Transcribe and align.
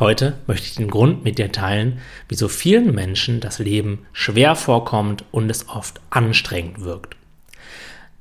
Heute 0.00 0.38
möchte 0.46 0.66
ich 0.66 0.74
den 0.76 0.88
Grund 0.88 1.24
mit 1.24 1.36
dir 1.36 1.52
teilen, 1.52 1.98
wieso 2.26 2.48
vielen 2.48 2.94
Menschen 2.94 3.40
das 3.40 3.58
Leben 3.58 4.06
schwer 4.14 4.56
vorkommt 4.56 5.26
und 5.30 5.50
es 5.50 5.68
oft 5.68 6.00
anstrengend 6.08 6.80
wirkt. 6.80 7.16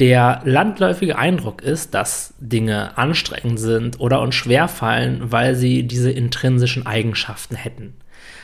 Der 0.00 0.40
landläufige 0.44 1.16
Eindruck 1.16 1.62
ist, 1.62 1.94
dass 1.94 2.34
Dinge 2.40 2.98
anstrengend 2.98 3.60
sind 3.60 4.00
oder 4.00 4.20
uns 4.20 4.34
schwer 4.34 4.66
fallen, 4.66 5.30
weil 5.30 5.54
sie 5.54 5.84
diese 5.84 6.10
intrinsischen 6.10 6.86
Eigenschaften 6.86 7.54
hätten. 7.54 7.94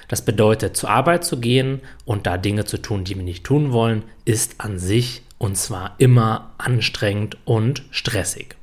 Das 0.07 0.25
bedeutet, 0.25 0.77
zur 0.77 0.91
Arbeit 0.91 1.25
zu 1.25 1.41
gehen 1.41 1.81
und 2.05 2.29
da 2.29 2.39
Dinge 2.39 2.65
zu 2.65 2.79
tun, 2.79 3.03
die 3.03 3.17
wir 3.17 3.25
nicht 3.25 3.43
tun 3.43 3.73
wollen, 3.73 4.05
ist 4.25 4.57
an 4.59 4.79
sich 4.79 5.23
und 5.39 5.57
zwar 5.57 5.97
immer 5.99 6.53
anstrengend 6.59 7.39
und 7.45 7.83
stressig. 7.91 8.55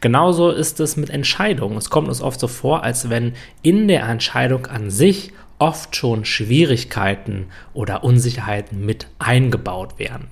Genauso 0.00 0.50
ist 0.50 0.80
es 0.80 0.96
mit 0.96 1.10
Entscheidungen. 1.10 1.76
Es 1.76 1.90
kommt 1.90 2.08
uns 2.08 2.20
oft 2.20 2.40
so 2.40 2.48
vor, 2.48 2.82
als 2.82 3.10
wenn 3.10 3.34
in 3.62 3.88
der 3.88 4.04
Entscheidung 4.08 4.66
an 4.66 4.90
sich 4.90 5.32
oft 5.58 5.94
schon 5.94 6.24
Schwierigkeiten 6.24 7.46
oder 7.72 8.02
Unsicherheiten 8.02 8.84
mit 8.84 9.06
eingebaut 9.18 9.98
werden. 9.98 10.26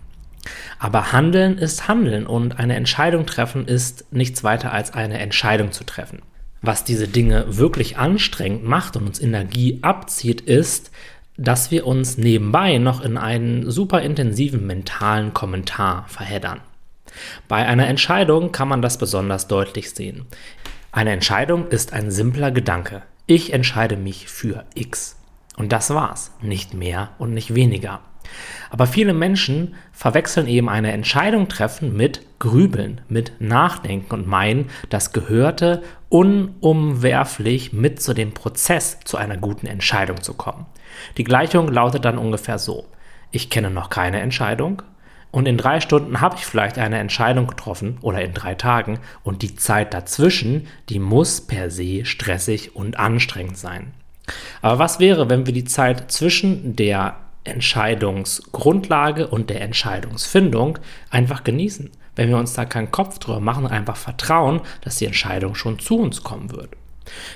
Aber 0.78 1.12
Handeln 1.12 1.58
ist 1.58 1.86
Handeln 1.86 2.26
und 2.26 2.58
eine 2.58 2.74
Entscheidung 2.74 3.26
treffen 3.26 3.66
ist 3.66 4.12
nichts 4.12 4.42
weiter 4.42 4.72
als 4.72 4.92
eine 4.92 5.18
Entscheidung 5.18 5.72
zu 5.72 5.84
treffen. 5.84 6.22
Was 6.62 6.84
diese 6.84 7.08
Dinge 7.08 7.56
wirklich 7.58 7.96
anstrengend 7.96 8.64
macht 8.64 8.96
und 8.96 9.06
uns 9.06 9.20
Energie 9.20 9.78
abzieht, 9.82 10.40
ist, 10.40 10.90
dass 11.36 11.70
wir 11.70 11.86
uns 11.86 12.18
nebenbei 12.18 12.78
noch 12.78 13.02
in 13.02 13.16
einen 13.16 13.70
super 13.70 14.02
intensiven 14.02 14.66
mentalen 14.66 15.32
Kommentar 15.32 16.04
verheddern. 16.08 16.60
Bei 17.48 17.66
einer 17.66 17.86
Entscheidung 17.86 18.52
kann 18.52 18.68
man 18.68 18.82
das 18.82 18.98
besonders 18.98 19.48
deutlich 19.48 19.90
sehen. 19.90 20.26
Eine 20.92 21.12
Entscheidung 21.12 21.68
ist 21.68 21.92
ein 21.92 22.10
simpler 22.10 22.50
Gedanke. 22.50 23.02
Ich 23.26 23.52
entscheide 23.52 23.96
mich 23.96 24.28
für 24.28 24.64
X. 24.74 25.16
Und 25.56 25.72
das 25.72 25.90
war's, 25.90 26.32
nicht 26.40 26.74
mehr 26.74 27.10
und 27.18 27.34
nicht 27.34 27.54
weniger. 27.54 28.00
Aber 28.70 28.86
viele 28.86 29.14
Menschen 29.14 29.74
verwechseln 29.92 30.46
eben 30.46 30.68
eine 30.68 30.92
Entscheidung 30.92 31.48
treffen 31.48 31.96
mit 31.96 32.22
Grübeln, 32.38 33.00
mit 33.08 33.32
Nachdenken 33.40 34.14
und 34.14 34.26
meinen, 34.26 34.70
das 34.88 35.12
gehörte 35.12 35.82
unumwerflich 36.08 37.72
mit 37.72 38.00
zu 38.00 38.14
dem 38.14 38.32
Prozess, 38.32 38.98
zu 39.04 39.16
einer 39.16 39.36
guten 39.36 39.66
Entscheidung 39.66 40.22
zu 40.22 40.34
kommen. 40.34 40.66
Die 41.16 41.24
Gleichung 41.24 41.68
lautet 41.68 42.04
dann 42.04 42.18
ungefähr 42.18 42.58
so. 42.58 42.86
Ich 43.30 43.50
kenne 43.50 43.70
noch 43.70 43.90
keine 43.90 44.20
Entscheidung, 44.20 44.82
und 45.30 45.46
in 45.46 45.56
drei 45.56 45.80
Stunden 45.80 46.20
habe 46.20 46.36
ich 46.36 46.46
vielleicht 46.46 46.78
eine 46.78 46.98
Entscheidung 46.98 47.46
getroffen 47.46 47.98
oder 48.02 48.22
in 48.22 48.34
drei 48.34 48.54
Tagen 48.54 48.98
und 49.22 49.42
die 49.42 49.54
Zeit 49.54 49.94
dazwischen, 49.94 50.66
die 50.88 50.98
muss 50.98 51.40
per 51.40 51.70
se 51.70 52.04
stressig 52.04 52.74
und 52.74 52.98
anstrengend 52.98 53.56
sein. 53.56 53.92
Aber 54.62 54.78
was 54.78 54.98
wäre, 54.98 55.30
wenn 55.30 55.46
wir 55.46 55.52
die 55.52 55.64
Zeit 55.64 56.10
zwischen 56.10 56.76
der 56.76 57.16
Entscheidungsgrundlage 57.44 59.28
und 59.28 59.50
der 59.50 59.62
Entscheidungsfindung 59.62 60.78
einfach 61.10 61.44
genießen? 61.44 61.90
Wenn 62.16 62.28
wir 62.28 62.36
uns 62.36 62.52
da 62.54 62.64
keinen 62.64 62.90
Kopf 62.90 63.18
drüber 63.18 63.40
machen, 63.40 63.66
einfach 63.66 63.96
vertrauen, 63.96 64.60
dass 64.82 64.96
die 64.96 65.06
Entscheidung 65.06 65.54
schon 65.54 65.78
zu 65.78 65.98
uns 65.98 66.22
kommen 66.22 66.50
wird. 66.50 66.70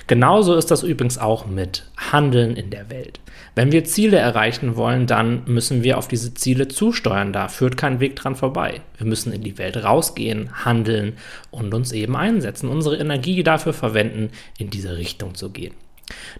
Genauso 0.07 0.55
ist 0.55 0.71
das 0.71 0.83
übrigens 0.83 1.17
auch 1.17 1.45
mit 1.45 1.83
Handeln 2.11 2.55
in 2.55 2.69
der 2.69 2.89
Welt. 2.89 3.19
Wenn 3.55 3.71
wir 3.71 3.85
Ziele 3.85 4.17
erreichen 4.17 4.75
wollen, 4.75 5.07
dann 5.07 5.43
müssen 5.45 5.83
wir 5.83 5.97
auf 5.97 6.07
diese 6.07 6.33
Ziele 6.33 6.67
zusteuern. 6.67 7.31
Da 7.33 7.47
führt 7.47 7.77
kein 7.77 7.99
Weg 7.99 8.15
dran 8.15 8.35
vorbei. 8.35 8.81
Wir 8.97 9.07
müssen 9.07 9.31
in 9.31 9.43
die 9.43 9.57
Welt 9.57 9.83
rausgehen, 9.83 10.65
handeln 10.65 11.13
und 11.51 11.73
uns 11.73 11.91
eben 11.91 12.15
einsetzen, 12.15 12.69
unsere 12.69 12.97
Energie 12.97 13.43
dafür 13.43 13.73
verwenden, 13.73 14.31
in 14.57 14.69
diese 14.69 14.97
Richtung 14.97 15.35
zu 15.35 15.51
gehen. 15.51 15.73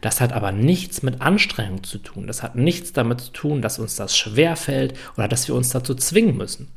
Das 0.01 0.21
hat 0.21 0.33
aber 0.33 0.51
nichts 0.51 1.01
mit 1.01 1.21
Anstrengung 1.21 1.83
zu 1.83 1.97
tun. 1.97 2.27
Das 2.27 2.43
hat 2.43 2.55
nichts 2.55 2.93
damit 2.93 3.21
zu 3.21 3.31
tun, 3.31 3.61
dass 3.61 3.79
uns 3.79 3.95
das 3.95 4.15
schwer 4.15 4.55
fällt 4.55 4.93
oder 5.17 5.27
dass 5.27 5.47
wir 5.47 5.55
uns 5.55 5.69
dazu 5.69 5.95
zwingen 5.95 6.37
müssen. 6.37 6.67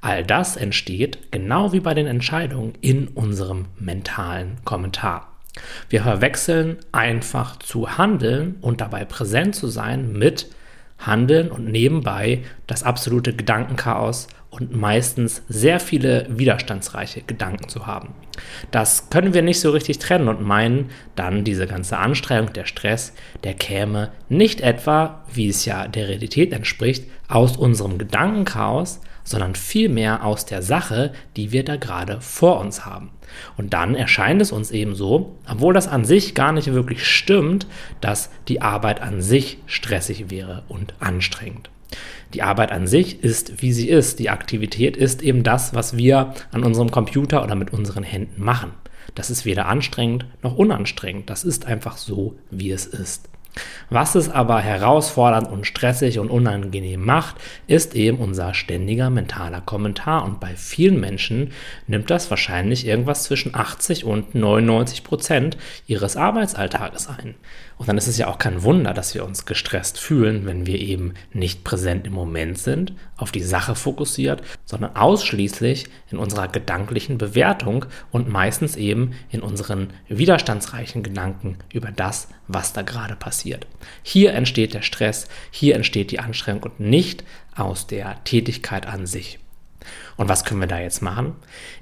All 0.00 0.24
das 0.24 0.56
entsteht, 0.56 1.32
genau 1.32 1.72
wie 1.72 1.80
bei 1.80 1.94
den 1.94 2.06
Entscheidungen, 2.06 2.74
in 2.80 3.08
unserem 3.08 3.66
mentalen 3.78 4.56
Kommentar. 4.64 5.33
Wir 5.88 6.02
verwechseln 6.02 6.78
einfach 6.92 7.58
zu 7.58 7.96
handeln 7.98 8.56
und 8.60 8.80
dabei 8.80 9.04
präsent 9.04 9.54
zu 9.54 9.68
sein 9.68 10.12
mit 10.12 10.48
Handeln 10.98 11.50
und 11.50 11.66
nebenbei 11.70 12.42
das 12.66 12.82
absolute 12.82 13.34
Gedankenchaos 13.34 14.28
und 14.50 14.74
meistens 14.74 15.42
sehr 15.48 15.80
viele 15.80 16.26
widerstandsreiche 16.28 17.22
Gedanken 17.22 17.68
zu 17.68 17.86
haben. 17.86 18.14
Das 18.70 19.10
können 19.10 19.34
wir 19.34 19.42
nicht 19.42 19.60
so 19.60 19.70
richtig 19.70 19.98
trennen 19.98 20.28
und 20.28 20.42
meinen, 20.42 20.90
dann 21.16 21.44
diese 21.44 21.66
ganze 21.66 21.98
Anstrengung, 21.98 22.52
der 22.52 22.64
Stress, 22.64 23.12
der 23.42 23.54
käme 23.54 24.12
nicht 24.28 24.60
etwa, 24.60 25.24
wie 25.32 25.48
es 25.48 25.64
ja 25.64 25.88
der 25.88 26.08
Realität 26.08 26.52
entspricht, 26.52 27.04
aus 27.28 27.56
unserem 27.56 27.98
Gedankenchaos, 27.98 29.00
sondern 29.24 29.54
vielmehr 29.54 30.24
aus 30.24 30.46
der 30.46 30.62
Sache, 30.62 31.12
die 31.36 31.50
wir 31.50 31.64
da 31.64 31.76
gerade 31.76 32.20
vor 32.20 32.60
uns 32.60 32.84
haben. 32.84 33.10
Und 33.56 33.72
dann 33.72 33.94
erscheint 33.94 34.40
es 34.40 34.52
uns 34.52 34.70
eben 34.70 34.94
so, 34.94 35.36
obwohl 35.50 35.74
das 35.74 35.88
an 35.88 36.04
sich 36.04 36.34
gar 36.34 36.52
nicht 36.52 36.72
wirklich 36.72 37.06
stimmt, 37.06 37.66
dass 38.00 38.30
die 38.48 38.62
Arbeit 38.62 39.00
an 39.00 39.22
sich 39.22 39.58
stressig 39.66 40.30
wäre 40.30 40.62
und 40.68 40.94
anstrengend. 41.00 41.70
Die 42.32 42.42
Arbeit 42.42 42.72
an 42.72 42.86
sich 42.86 43.22
ist, 43.22 43.62
wie 43.62 43.72
sie 43.72 43.88
ist. 43.88 44.18
Die 44.18 44.30
Aktivität 44.30 44.96
ist 44.96 45.22
eben 45.22 45.42
das, 45.42 45.74
was 45.74 45.96
wir 45.96 46.34
an 46.50 46.64
unserem 46.64 46.90
Computer 46.90 47.44
oder 47.44 47.54
mit 47.54 47.72
unseren 47.72 48.02
Händen 48.02 48.42
machen. 48.42 48.72
Das 49.14 49.30
ist 49.30 49.44
weder 49.44 49.66
anstrengend 49.66 50.26
noch 50.42 50.56
unanstrengend. 50.56 51.30
Das 51.30 51.44
ist 51.44 51.66
einfach 51.66 51.96
so, 51.96 52.36
wie 52.50 52.72
es 52.72 52.86
ist. 52.86 53.28
Was 53.90 54.14
es 54.14 54.28
aber 54.28 54.60
herausfordernd 54.60 55.48
und 55.48 55.66
stressig 55.66 56.18
und 56.18 56.30
unangenehm 56.30 57.04
macht, 57.04 57.36
ist 57.66 57.94
eben 57.94 58.18
unser 58.18 58.54
ständiger 58.54 59.10
mentaler 59.10 59.60
Kommentar. 59.60 60.24
Und 60.24 60.40
bei 60.40 60.56
vielen 60.56 60.98
Menschen 61.00 61.52
nimmt 61.86 62.10
das 62.10 62.30
wahrscheinlich 62.30 62.86
irgendwas 62.86 63.24
zwischen 63.24 63.54
80 63.54 64.04
und 64.04 64.34
99 64.34 65.04
Prozent 65.04 65.56
ihres 65.86 66.16
Arbeitsalltages 66.16 67.08
ein. 67.08 67.34
Und 67.76 67.88
dann 67.88 67.98
ist 67.98 68.06
es 68.06 68.18
ja 68.18 68.28
auch 68.28 68.38
kein 68.38 68.62
Wunder, 68.62 68.94
dass 68.94 69.14
wir 69.14 69.24
uns 69.24 69.46
gestresst 69.46 69.98
fühlen, 69.98 70.46
wenn 70.46 70.66
wir 70.66 70.78
eben 70.78 71.14
nicht 71.32 71.64
präsent 71.64 72.06
im 72.06 72.12
Moment 72.12 72.58
sind, 72.58 72.94
auf 73.16 73.32
die 73.32 73.42
Sache 73.42 73.74
fokussiert, 73.74 74.42
sondern 74.64 74.94
ausschließlich 74.96 75.86
in 76.10 76.18
unserer 76.18 76.48
gedanklichen 76.48 77.18
Bewertung 77.18 77.86
und 78.12 78.28
meistens 78.28 78.76
eben 78.76 79.12
in 79.30 79.40
unseren 79.42 79.88
widerstandsreichen 80.08 81.02
Gedanken 81.02 81.58
über 81.72 81.90
das, 81.90 82.28
was 82.46 82.72
da 82.72 82.82
gerade 82.82 83.16
passiert. 83.16 83.43
Hier 84.02 84.32
entsteht 84.32 84.74
der 84.74 84.82
Stress, 84.82 85.28
hier 85.50 85.74
entsteht 85.74 86.10
die 86.10 86.20
Anstrengung 86.20 86.64
und 86.64 86.80
nicht 86.80 87.24
aus 87.54 87.86
der 87.86 88.22
Tätigkeit 88.24 88.86
an 88.86 89.06
sich. 89.06 89.38
Und 90.16 90.28
was 90.28 90.44
können 90.44 90.60
wir 90.60 90.68
da 90.68 90.78
jetzt 90.78 91.02
machen? 91.02 91.34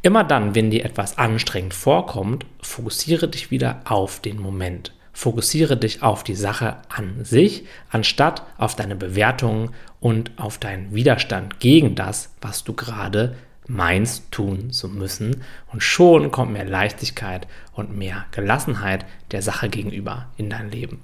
Immer 0.03 0.25
dann, 0.25 0.55
wenn 0.55 0.71
dir 0.71 0.85
etwas 0.85 1.19
anstrengend 1.19 1.75
vorkommt, 1.75 2.47
fokussiere 2.61 3.29
dich 3.29 3.51
wieder 3.51 3.81
auf 3.85 4.21
den 4.21 4.41
Moment. 4.41 4.93
Fokussiere 5.13 5.77
dich 5.77 6.03
auf 6.03 6.25
die 6.25 6.35
Sache 6.35 6.79
an 6.89 7.25
sich, 7.25 7.67
anstatt 7.91 8.43
auf 8.57 8.75
deine 8.75 8.97
Bewertungen 8.97 9.71
und 10.01 10.31
auf 10.37 10.59
deinen 10.59 10.95
Widerstand 10.95 11.61
gegen 11.61 11.95
das, 11.95 12.35
was 12.41 12.65
du 12.65 12.73
gerade 12.73 13.37
meinst 13.69 14.33
tun 14.33 14.71
zu 14.71 14.89
müssen. 14.89 15.43
Und 15.71 15.83
schon 15.83 16.31
kommt 16.31 16.53
mehr 16.53 16.65
Leichtigkeit 16.65 17.47
und 17.75 17.97
mehr 17.97 18.25
Gelassenheit 18.33 19.05
der 19.31 19.43
Sache 19.43 19.69
gegenüber 19.69 20.29
in 20.39 20.49
dein 20.49 20.71
Leben. 20.71 21.01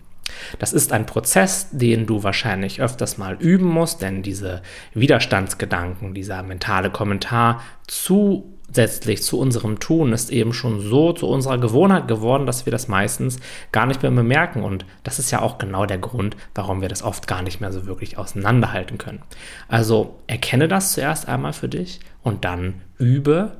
Das 0.58 0.72
ist 0.72 0.92
ein 0.92 1.06
Prozess, 1.06 1.68
den 1.70 2.06
du 2.06 2.22
wahrscheinlich 2.22 2.80
öfters 2.80 3.18
mal 3.18 3.36
üben 3.40 3.66
musst, 3.66 4.02
denn 4.02 4.22
diese 4.22 4.62
Widerstandsgedanken, 4.94 6.14
dieser 6.14 6.42
mentale 6.42 6.90
Kommentar 6.90 7.62
zu 7.86 8.58
zusätzlich 8.68 9.22
zu 9.22 9.38
unserem 9.38 9.80
Tun 9.80 10.12
ist 10.12 10.30
eben 10.30 10.52
schon 10.52 10.80
so 10.80 11.12
zu 11.12 11.26
unserer 11.26 11.58
Gewohnheit 11.58 12.06
geworden, 12.06 12.46
dass 12.46 12.66
wir 12.66 12.70
das 12.70 12.88
meistens 12.88 13.38
gar 13.72 13.86
nicht 13.86 14.02
mehr 14.02 14.10
bemerken. 14.10 14.62
Und 14.62 14.84
das 15.04 15.18
ist 15.18 15.30
ja 15.30 15.40
auch 15.40 15.58
genau 15.58 15.86
der 15.86 15.98
Grund, 15.98 16.36
warum 16.54 16.80
wir 16.80 16.88
das 16.88 17.02
oft 17.02 17.26
gar 17.26 17.42
nicht 17.42 17.60
mehr 17.60 17.72
so 17.72 17.86
wirklich 17.86 18.18
auseinanderhalten 18.18 18.98
können. 18.98 19.22
Also 19.68 20.18
erkenne 20.26 20.68
das 20.68 20.92
zuerst 20.92 21.28
einmal 21.28 21.52
für 21.52 21.68
dich 21.68 22.00
und 22.22 22.44
dann 22.44 22.82
übe 22.98 23.56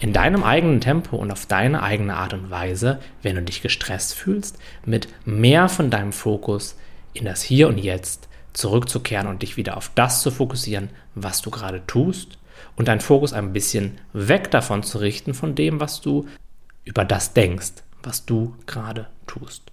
in 0.00 0.12
deinem 0.14 0.42
eigenen 0.42 0.80
Tempo 0.80 1.16
und 1.16 1.30
auf 1.30 1.46
deine 1.46 1.82
eigene 1.82 2.16
Art 2.16 2.32
und 2.32 2.50
Weise, 2.50 3.00
wenn 3.22 3.36
du 3.36 3.42
dich 3.42 3.62
gestresst 3.62 4.14
fühlst, 4.14 4.58
mit 4.84 5.08
mehr 5.26 5.68
von 5.68 5.90
deinem 5.90 6.12
Fokus 6.12 6.76
in 7.12 7.26
das 7.26 7.42
Hier 7.42 7.68
und 7.68 7.78
Jetzt 7.78 8.28
zurückzukehren 8.54 9.26
und 9.26 9.42
dich 9.42 9.56
wieder 9.56 9.76
auf 9.76 9.90
das 9.94 10.22
zu 10.22 10.30
fokussieren, 10.30 10.88
was 11.14 11.42
du 11.42 11.50
gerade 11.50 11.86
tust 11.86 12.38
und 12.76 12.88
deinen 12.88 13.00
Fokus 13.00 13.32
ein 13.32 13.52
bisschen 13.52 13.98
weg 14.12 14.50
davon 14.50 14.82
zu 14.82 14.98
richten, 14.98 15.34
von 15.34 15.54
dem, 15.54 15.80
was 15.80 16.00
du 16.00 16.26
über 16.84 17.04
das 17.04 17.34
denkst, 17.34 17.72
was 18.02 18.24
du 18.24 18.56
gerade 18.66 19.06
tust. 19.26 19.70